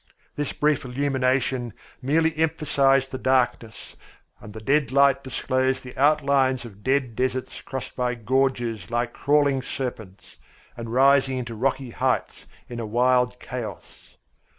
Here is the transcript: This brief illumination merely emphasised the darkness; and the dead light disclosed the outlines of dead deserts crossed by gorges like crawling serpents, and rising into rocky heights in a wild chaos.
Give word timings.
This 0.35 0.51
brief 0.51 0.83
illumination 0.83 1.73
merely 2.01 2.35
emphasised 2.35 3.11
the 3.11 3.19
darkness; 3.19 3.95
and 4.39 4.51
the 4.51 4.59
dead 4.59 4.91
light 4.91 5.23
disclosed 5.23 5.83
the 5.83 5.95
outlines 5.95 6.65
of 6.65 6.81
dead 6.81 7.15
deserts 7.15 7.61
crossed 7.61 7.95
by 7.95 8.15
gorges 8.15 8.89
like 8.89 9.13
crawling 9.13 9.61
serpents, 9.61 10.37
and 10.75 10.91
rising 10.91 11.37
into 11.37 11.53
rocky 11.53 11.91
heights 11.91 12.47
in 12.67 12.79
a 12.79 12.85
wild 12.87 13.39
chaos. 13.39 14.17